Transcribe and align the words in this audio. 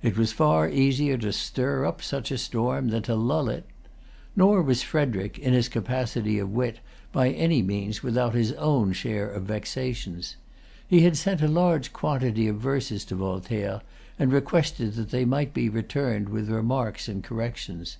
It 0.00 0.16
was 0.16 0.32
far 0.32 0.70
easier 0.70 1.18
to 1.18 1.34
stir 1.34 1.84
up 1.84 2.00
such 2.00 2.30
a 2.30 2.38
storm 2.38 2.88
than 2.88 3.02
to 3.02 3.14
lull 3.14 3.50
it. 3.50 3.66
Nor 4.34 4.62
was 4.62 4.82
Frederic, 4.82 5.38
in 5.38 5.52
his 5.52 5.68
capacity 5.68 6.38
of 6.38 6.50
wit, 6.50 6.78
by 7.12 7.28
any 7.28 7.60
means 7.60 8.02
without 8.02 8.32
his 8.34 8.52
own 8.54 8.94
share 8.94 9.28
of 9.28 9.42
vexations. 9.42 10.36
He 10.88 11.02
had 11.02 11.18
sent 11.18 11.42
a 11.42 11.46
large 11.46 11.92
quantity 11.92 12.48
of 12.48 12.58
verses 12.58 13.04
to 13.04 13.16
Voltaire, 13.16 13.82
and 14.18 14.32
requested 14.32 14.94
that 14.94 15.10
they 15.10 15.26
might 15.26 15.52
be 15.52 15.68
returned 15.68 16.30
with 16.30 16.48
remarks 16.48 17.06
and 17.06 17.22
corrections. 17.22 17.98